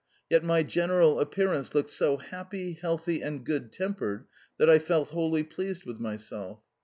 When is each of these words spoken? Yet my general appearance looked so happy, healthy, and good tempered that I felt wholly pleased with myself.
Yet 0.31 0.43
my 0.43 0.63
general 0.63 1.19
appearance 1.19 1.75
looked 1.75 1.91
so 1.91 2.17
happy, 2.17 2.73
healthy, 2.73 3.21
and 3.21 3.45
good 3.45 3.71
tempered 3.71 4.25
that 4.57 4.67
I 4.67 4.79
felt 4.79 5.09
wholly 5.09 5.43
pleased 5.43 5.85
with 5.85 5.99
myself. 5.99 6.63